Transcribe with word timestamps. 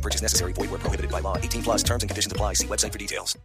No 0.00 0.02
purchase 0.02 0.22
necessary. 0.22 0.54
Void 0.54 0.70
where 0.70 0.80
prohibited 0.80 1.10
by 1.10 1.20
law. 1.20 1.36
18 1.36 1.62
plus 1.62 1.82
terms 1.82 2.02
and 2.02 2.08
conditions 2.08 2.32
apply. 2.32 2.54
See 2.54 2.66
website 2.66 2.92
for 2.92 2.98
details. 2.98 3.36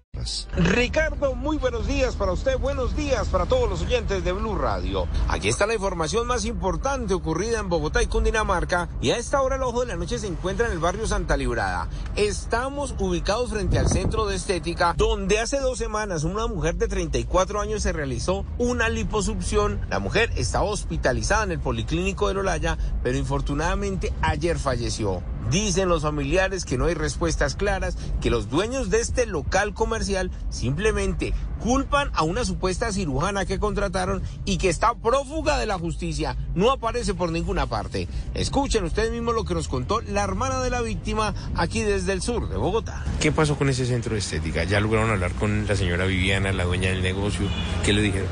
Ricardo, 0.55 1.35
muy 1.35 1.57
buenos 1.57 1.87
días 1.87 2.15
para 2.15 2.31
usted, 2.31 2.57
buenos 2.57 2.95
días 2.95 3.27
para 3.27 3.45
todos 3.45 3.69
los 3.69 3.81
oyentes 3.81 4.23
de 4.23 4.31
Blue 4.31 4.55
Radio. 4.55 5.07
Aquí 5.27 5.49
está 5.49 5.67
la 5.67 5.73
información 5.73 6.25
más 6.25 6.45
importante 6.45 7.13
ocurrida 7.13 7.59
en 7.59 7.67
Bogotá 7.67 8.01
y 8.01 8.07
Cundinamarca 8.07 8.87
y 9.01 9.11
a 9.11 9.17
esta 9.17 9.41
hora 9.41 9.57
el 9.57 9.63
ojo 9.63 9.81
de 9.81 9.87
la 9.87 9.97
noche 9.97 10.17
se 10.17 10.27
encuentra 10.27 10.67
en 10.67 10.71
el 10.71 10.79
barrio 10.79 11.05
Santa 11.05 11.35
Librada. 11.35 11.89
Estamos 12.15 12.95
ubicados 12.97 13.49
frente 13.49 13.77
al 13.77 13.89
centro 13.89 14.25
de 14.25 14.37
estética 14.37 14.93
donde 14.95 15.39
hace 15.39 15.59
dos 15.59 15.77
semanas 15.77 16.23
una 16.23 16.47
mujer 16.47 16.75
de 16.75 16.87
34 16.87 17.59
años 17.59 17.83
se 17.83 17.91
realizó 17.91 18.45
una 18.57 18.87
liposucción. 18.87 19.81
La 19.89 19.99
mujer 19.99 20.31
estaba 20.37 20.63
hospitalizada 20.63 21.43
en 21.43 21.51
el 21.51 21.59
Policlínico 21.59 22.29
de 22.29 22.35
Lolaya, 22.35 22.77
pero 23.03 23.17
infortunadamente 23.17 24.13
ayer 24.21 24.57
falleció. 24.57 25.21
Dicen 25.49 25.89
los 25.89 26.01
familiares 26.01 26.65
que 26.65 26.77
no 26.77 26.85
hay 26.85 26.95
respuestas 26.95 27.55
claras, 27.55 27.97
que 28.21 28.29
los 28.29 28.49
dueños 28.49 28.89
de 28.89 28.99
este 28.99 29.25
local 29.25 29.73
comercial 29.73 30.31
simplemente 30.49 31.33
culpan 31.59 32.11
a 32.13 32.23
una 32.23 32.45
supuesta 32.45 32.91
cirujana 32.91 33.45
que 33.45 33.59
contrataron 33.59 34.21
y 34.45 34.57
que 34.57 34.69
está 34.69 34.93
prófuga 34.93 35.57
de 35.57 35.65
la 35.65 35.79
justicia. 35.79 36.35
No 36.53 36.71
aparece 36.71 37.13
por 37.13 37.31
ninguna 37.31 37.67
parte. 37.67 38.07
Escuchen 38.33 38.83
ustedes 38.83 39.11
mismos 39.11 39.35
lo 39.35 39.45
que 39.45 39.53
nos 39.53 39.67
contó 39.67 40.01
la 40.01 40.23
hermana 40.23 40.61
de 40.61 40.69
la 40.69 40.81
víctima 40.81 41.33
aquí 41.55 41.81
desde 41.81 42.13
el 42.13 42.21
sur 42.21 42.49
de 42.49 42.57
Bogotá. 42.57 43.03
¿Qué 43.19 43.31
pasó 43.31 43.57
con 43.57 43.69
ese 43.69 43.85
centro 43.85 44.13
de 44.13 44.19
estética? 44.19 44.63
¿Ya 44.63 44.79
lograron 44.79 45.09
hablar 45.09 45.31
con 45.33 45.67
la 45.67 45.75
señora 45.75 46.05
Viviana, 46.05 46.51
la 46.51 46.65
dueña 46.65 46.89
del 46.89 47.01
negocio? 47.01 47.47
¿Qué 47.83 47.93
le 47.93 48.01
dijeron? 48.01 48.27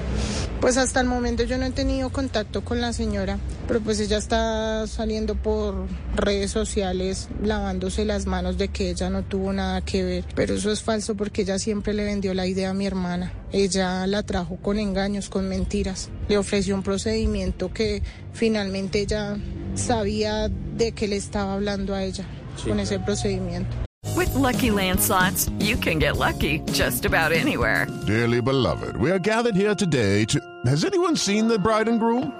Pues 0.64 0.78
hasta 0.78 1.02
el 1.02 1.08
momento 1.08 1.44
yo 1.44 1.58
no 1.58 1.66
he 1.66 1.72
tenido 1.72 2.10
contacto 2.10 2.64
con 2.64 2.80
la 2.80 2.94
señora, 2.94 3.38
pero 3.68 3.82
pues 3.82 4.00
ella 4.00 4.18
está 4.18 4.88
saliendo 4.88 5.36
por 5.36 5.88
redes 6.16 6.52
sociales 6.52 7.28
lavándose 7.44 8.06
las 8.06 8.28
manos 8.28 8.58
de 8.58 8.70
que 8.70 8.90
ella 8.90 9.10
no 9.10 9.24
tuvo 9.24 9.52
nada 9.52 9.82
que 9.82 10.04
ver. 10.04 10.26
Pero 10.36 10.54
eso 10.54 10.72
es 10.72 10.82
falso 10.82 11.16
porque 11.16 11.42
ella 11.42 11.60
siempre 11.60 11.94
le 11.94 12.06
vendió 12.06 12.34
la 12.34 12.48
idea 12.48 12.70
a 12.70 12.74
mi 12.74 12.86
hermana. 12.86 13.13
Ella 13.52 14.06
la 14.08 14.24
trajo 14.24 14.58
con 14.58 14.78
engaños, 14.80 15.30
con 15.30 15.48
mentiras. 15.48 16.10
Le 16.28 16.38
ofreció 16.38 16.76
un 16.76 16.84
procedimiento 16.84 17.72
que 17.72 18.02
finalmente 18.34 19.00
ella 19.00 19.38
sabía 19.76 20.50
de 20.50 20.92
qué 20.92 21.08
le 21.08 21.18
estaba 21.18 21.54
hablando 21.54 21.94
a 21.94 22.04
ella 22.04 22.26
con 22.64 22.80
ese 22.80 23.00
procedimiento. 23.00 23.76
With 24.16 24.34
lucky 24.36 24.70
landslots, 24.70 25.50
you 25.60 25.76
can 25.78 26.00
get 26.00 26.18
lucky 26.18 26.60
just 26.72 27.06
about 27.06 27.32
anywhere. 27.32 27.88
Dearly 28.06 28.42
beloved, 28.42 28.98
we 28.98 29.10
are 29.12 29.20
gathered 29.20 29.56
here 29.56 29.74
today 29.76 30.26
to. 30.26 30.40
Has 30.66 30.86
anyone 30.86 31.16
seen 31.16 31.48
the 31.48 31.58
bride 31.58 31.88
and 31.88 32.00
groom? 32.00 32.32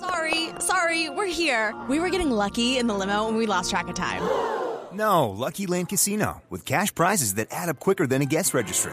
Sorry, 0.00 0.50
sorry, 0.58 1.08
we're 1.10 1.32
here. 1.32 1.74
We 1.88 2.00
were 2.00 2.10
getting 2.10 2.30
lucky 2.30 2.76
in 2.76 2.86
the 2.86 2.94
limo 2.94 3.28
and 3.28 3.36
we 3.36 3.46
lost 3.46 3.70
track 3.70 3.88
of 3.88 3.94
time. 3.94 4.22
No, 4.92 5.30
Lucky 5.30 5.66
Land 5.66 5.88
Casino, 5.88 6.42
with 6.50 6.66
cash 6.66 6.94
prizes 6.94 7.34
that 7.36 7.48
add 7.50 7.68
up 7.70 7.80
quicker 7.80 8.06
than 8.06 8.20
a 8.20 8.26
guest 8.26 8.52
registry. 8.52 8.92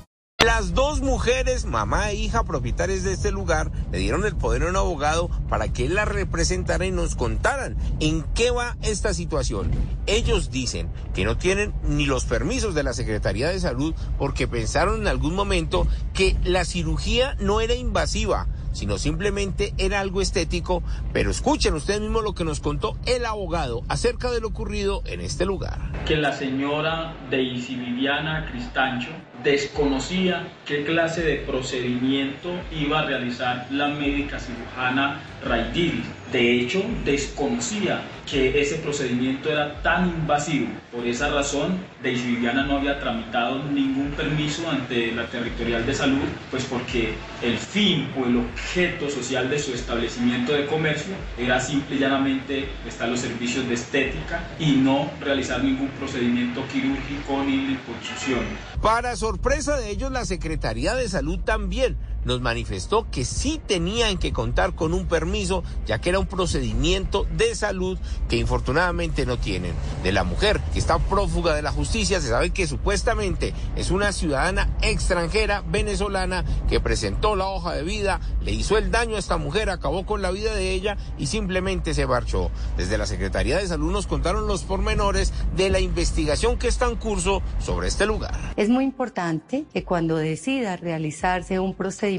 Las 0.45 0.73
dos 0.73 1.01
mujeres, 1.01 1.65
mamá 1.65 2.09
e 2.09 2.15
hija 2.15 2.43
propietarias 2.43 3.03
de 3.03 3.13
este 3.13 3.31
lugar, 3.31 3.71
le 3.91 3.99
dieron 3.99 4.25
el 4.25 4.35
poder 4.35 4.63
a 4.63 4.69
un 4.69 4.75
abogado 4.75 5.29
para 5.47 5.71
que 5.71 5.85
él 5.85 5.93
la 5.93 6.05
representara 6.05 6.83
y 6.83 6.91
nos 6.91 7.15
contaran 7.15 7.77
en 7.99 8.23
qué 8.33 8.49
va 8.49 8.75
esta 8.81 9.13
situación. 9.13 9.69
Ellos 10.07 10.49
dicen 10.49 10.89
que 11.13 11.25
no 11.25 11.37
tienen 11.37 11.73
ni 11.83 12.07
los 12.07 12.25
permisos 12.25 12.73
de 12.73 12.81
la 12.81 12.93
Secretaría 12.93 13.49
de 13.49 13.59
Salud 13.59 13.93
porque 14.17 14.47
pensaron 14.47 15.01
en 15.01 15.07
algún 15.07 15.35
momento 15.35 15.85
que 16.11 16.35
la 16.43 16.65
cirugía 16.65 17.35
no 17.39 17.61
era 17.61 17.75
invasiva 17.75 18.47
sino 18.73 18.97
simplemente 18.97 19.73
era 19.77 19.99
algo 19.99 20.21
estético, 20.21 20.81
pero 21.11 21.29
escuchen 21.29 21.73
ustedes 21.73 21.99
mismos 21.99 22.23
lo 22.23 22.33
que 22.33 22.45
nos 22.45 22.61
contó 22.61 22.95
el 23.05 23.25
abogado 23.25 23.83
acerca 23.89 24.31
de 24.31 24.39
lo 24.39 24.47
ocurrido 24.47 25.03
en 25.05 25.19
este 25.19 25.45
lugar. 25.45 25.91
Que 26.05 26.15
la 26.15 26.31
señora 26.31 27.13
Daisy 27.29 27.75
Viviana 27.75 28.47
Cristancho 28.49 29.09
desconocía 29.43 30.47
qué 30.65 30.83
clase 30.83 31.21
de 31.21 31.35
procedimiento 31.37 32.49
iba 32.71 32.99
a 32.99 33.05
realizar 33.05 33.67
la 33.71 33.87
médica 33.87 34.39
cirujana 34.39 35.21
Raididis. 35.43 36.05
De 36.31 36.59
hecho, 36.59 36.81
desconocía 37.03 38.01
que 38.25 38.61
ese 38.61 38.77
procedimiento 38.77 39.51
era 39.51 39.81
tan 39.81 40.07
invasivo. 40.07 40.69
Por 40.89 41.05
esa 41.05 41.29
razón, 41.29 41.77
Daisy 42.01 42.35
Viviana 42.35 42.63
no 42.63 42.77
había 42.77 42.99
tramitado 42.99 43.61
ningún 43.63 44.11
permiso 44.11 44.69
ante 44.69 45.11
la 45.11 45.25
Territorial 45.25 45.85
de 45.85 45.93
Salud, 45.93 46.23
pues 46.49 46.63
porque 46.63 47.13
el 47.41 47.57
fin 47.57 48.09
o 48.17 48.25
el 48.25 48.37
objeto 48.37 49.09
social 49.09 49.49
de 49.49 49.59
su 49.59 49.73
establecimiento 49.73 50.53
de 50.53 50.65
comercio 50.67 51.13
era 51.37 51.59
simple 51.59 51.97
y 51.97 51.99
llanamente 51.99 52.69
estar 52.87 53.09
los 53.09 53.19
servicios 53.19 53.67
de 53.67 53.73
estética 53.73 54.47
y 54.57 54.71
no 54.73 55.11
realizar 55.19 55.61
ningún 55.61 55.89
procedimiento 55.89 56.63
quirúrgico 56.71 57.43
ni 57.43 57.67
liposucción. 57.67 58.45
Para 58.81 59.15
sorpresa 59.31 59.77
de 59.77 59.89
ellos, 59.89 60.11
la 60.11 60.25
Secretaría 60.25 60.93
de 60.93 61.07
Salud 61.07 61.39
también 61.39 61.97
nos 62.25 62.41
manifestó 62.41 63.09
que 63.09 63.25
sí 63.25 63.59
tenían 63.65 64.17
que 64.17 64.33
contar 64.33 64.75
con 64.75 64.93
un 64.93 65.07
permiso, 65.07 65.63
ya 65.85 65.99
que 65.99 66.09
era 66.09 66.19
un 66.19 66.27
procedimiento 66.27 67.25
de 67.35 67.55
salud 67.55 67.97
que 68.29 68.37
infortunadamente 68.37 69.25
no 69.25 69.37
tienen. 69.37 69.73
De 70.03 70.11
la 70.11 70.23
mujer 70.23 70.59
que 70.73 70.79
está 70.79 70.99
prófuga 70.99 71.55
de 71.55 71.61
la 71.61 71.71
justicia, 71.71 72.21
se 72.21 72.29
sabe 72.29 72.51
que 72.51 72.67
supuestamente 72.67 73.53
es 73.75 73.91
una 73.91 74.11
ciudadana 74.11 74.69
extranjera 74.81 75.63
venezolana 75.67 76.45
que 76.69 76.79
presentó 76.79 77.35
la 77.35 77.47
hoja 77.47 77.73
de 77.73 77.83
vida, 77.83 78.19
le 78.41 78.51
hizo 78.51 78.77
el 78.77 78.91
daño 78.91 79.15
a 79.15 79.19
esta 79.19 79.37
mujer, 79.37 79.69
acabó 79.69 80.05
con 80.05 80.21
la 80.21 80.31
vida 80.31 80.53
de 80.53 80.71
ella 80.71 80.97
y 81.17 81.27
simplemente 81.27 81.93
se 81.93 82.05
marchó. 82.05 82.51
Desde 82.77 82.97
la 82.97 83.05
Secretaría 83.05 83.57
de 83.57 83.67
Salud 83.67 83.91
nos 83.91 84.07
contaron 84.07 84.47
los 84.47 84.63
pormenores 84.63 85.33
de 85.55 85.69
la 85.69 85.79
investigación 85.79 86.57
que 86.57 86.67
está 86.67 86.87
en 86.87 86.95
curso 86.95 87.41
sobre 87.59 87.87
este 87.87 88.05
lugar. 88.05 88.37
Es 88.55 88.69
muy 88.69 88.83
importante 88.83 89.65
que 89.73 89.83
cuando 89.83 90.17
decida 90.17 90.75
realizarse 90.77 91.59
un 91.59 91.73
procedimiento 91.73 92.10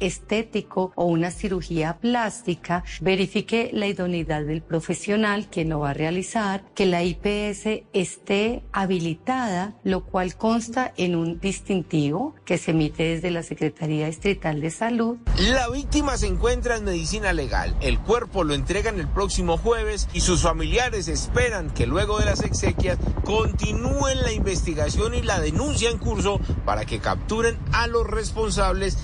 estético 0.00 0.92
o 0.94 1.04
una 1.04 1.30
cirugía 1.30 1.98
plástica, 1.98 2.84
verifique 3.00 3.70
la 3.72 3.86
idoneidad 3.86 4.42
del 4.42 4.62
profesional 4.62 5.48
que 5.48 5.64
lo 5.64 5.80
va 5.80 5.90
a 5.90 5.94
realizar, 5.94 6.64
que 6.74 6.86
la 6.86 7.02
IPS 7.02 7.84
esté 7.92 8.62
habilitada, 8.72 9.74
lo 9.84 10.04
cual 10.04 10.36
consta 10.36 10.92
en 10.96 11.14
un 11.14 11.40
distintivo 11.40 12.34
que 12.44 12.58
se 12.58 12.72
emite 12.72 13.02
desde 13.04 13.30
la 13.30 13.42
Secretaría 13.42 14.06
Distrital 14.06 14.60
de 14.60 14.70
Salud. 14.70 15.18
La 15.38 15.68
víctima 15.68 16.16
se 16.16 16.26
encuentra 16.26 16.76
en 16.76 16.84
medicina 16.84 17.32
legal. 17.32 17.76
El 17.80 17.98
cuerpo 17.98 18.44
lo 18.44 18.54
entregan 18.54 18.98
el 18.98 19.08
próximo 19.08 19.56
jueves 19.56 20.08
y 20.12 20.20
sus 20.20 20.42
familiares 20.42 21.08
esperan 21.08 21.70
que 21.70 21.86
luego 21.86 22.18
de 22.18 22.24
las 22.24 22.42
exequias 22.42 22.98
continúen 23.24 24.22
la 24.22 24.32
investigación 24.32 25.14
y 25.14 25.22
la 25.22 25.40
denuncia 25.40 25.90
en 25.90 25.98
curso 25.98 26.40
para 26.64 26.84
que 26.84 26.98
capturen 26.98 27.58
a 27.72 27.86
los 27.86 28.06
responsables 28.06 28.98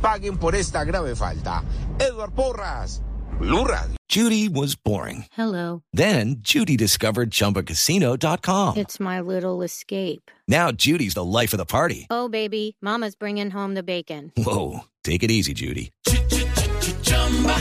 paguen 0.00 0.36
por 0.38 0.54
esta 0.54 0.84
grave 0.84 1.14
falta. 1.14 1.62
Edward 1.98 2.34
Porras, 2.34 3.02
Blue 3.38 3.64
Radio. 3.64 3.96
Judy 4.08 4.48
was 4.48 4.76
boring. 4.76 5.26
Hello. 5.32 5.82
Then 5.92 6.36
Judy 6.40 6.76
discovered 6.76 7.30
ChumbaCasino.com. 7.30 8.76
It's 8.76 9.00
my 9.00 9.20
little 9.20 9.62
escape. 9.62 10.30
Now 10.48 10.70
Judy's 10.70 11.14
the 11.14 11.24
life 11.24 11.52
of 11.52 11.58
the 11.58 11.66
party. 11.66 12.06
Oh, 12.08 12.28
baby, 12.28 12.76
Mama's 12.80 13.16
bringing 13.16 13.50
home 13.50 13.74
the 13.74 13.82
bacon. 13.82 14.32
Whoa, 14.36 14.84
take 15.02 15.22
it 15.22 15.30
easy, 15.30 15.54
Judy. 15.54 15.90